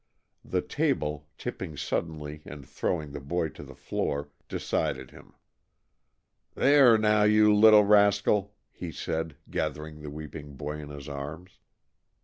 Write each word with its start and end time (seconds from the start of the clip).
The 0.43 0.63
table, 0.63 1.27
tipping 1.37 1.77
suddenly 1.77 2.41
and 2.43 2.67
throwing 2.67 3.11
the 3.11 3.19
boy 3.19 3.49
to 3.49 3.61
the 3.61 3.75
floor, 3.75 4.29
decided 4.49 5.11
him. 5.11 5.35
"There, 6.55 6.97
now, 6.97 7.21
you 7.21 7.53
little 7.53 7.83
rascal!" 7.83 8.55
he 8.71 8.91
said, 8.91 9.35
gathering 9.51 10.01
the 10.01 10.09
weeping 10.09 10.55
boy 10.55 10.79
in 10.79 10.89
his 10.89 11.07
arms. 11.07 11.59